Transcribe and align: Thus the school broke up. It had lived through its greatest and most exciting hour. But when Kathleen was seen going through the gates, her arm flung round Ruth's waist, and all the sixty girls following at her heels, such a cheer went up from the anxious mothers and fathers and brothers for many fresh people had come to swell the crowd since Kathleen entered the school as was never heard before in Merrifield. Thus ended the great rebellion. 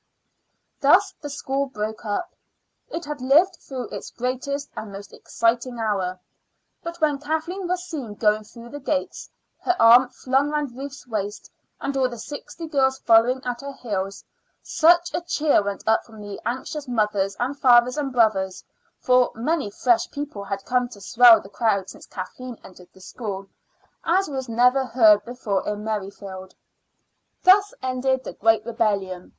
Thus 0.79 1.13
the 1.21 1.29
school 1.29 1.67
broke 1.67 2.05
up. 2.05 2.33
It 2.89 3.05
had 3.05 3.21
lived 3.21 3.57
through 3.61 3.89
its 3.89 4.09
greatest 4.09 4.71
and 4.75 4.91
most 4.91 5.13
exciting 5.13 5.77
hour. 5.77 6.19
But 6.81 6.99
when 6.99 7.19
Kathleen 7.19 7.67
was 7.67 7.83
seen 7.87 8.15
going 8.15 8.43
through 8.45 8.69
the 8.69 8.79
gates, 8.79 9.29
her 9.59 9.75
arm 9.79 10.09
flung 10.09 10.49
round 10.49 10.75
Ruth's 10.75 11.05
waist, 11.05 11.51
and 11.79 11.95
all 11.95 12.09
the 12.09 12.17
sixty 12.17 12.65
girls 12.67 12.97
following 12.97 13.43
at 13.45 13.61
her 13.61 13.73
heels, 13.73 14.25
such 14.63 15.13
a 15.13 15.21
cheer 15.21 15.61
went 15.61 15.83
up 15.85 16.03
from 16.03 16.19
the 16.19 16.41
anxious 16.47 16.87
mothers 16.87 17.35
and 17.39 17.59
fathers 17.59 17.95
and 17.99 18.11
brothers 18.11 18.63
for 18.97 19.31
many 19.35 19.69
fresh 19.69 20.09
people 20.09 20.43
had 20.45 20.65
come 20.65 20.89
to 20.89 20.99
swell 20.99 21.39
the 21.41 21.47
crowd 21.47 21.91
since 21.91 22.07
Kathleen 22.07 22.57
entered 22.63 22.89
the 22.91 23.01
school 23.01 23.45
as 24.03 24.27
was 24.27 24.49
never 24.49 24.83
heard 24.83 25.23
before 25.25 25.63
in 25.67 25.83
Merrifield. 25.83 26.55
Thus 27.43 27.71
ended 27.83 28.23
the 28.23 28.33
great 28.33 28.65
rebellion. 28.65 29.29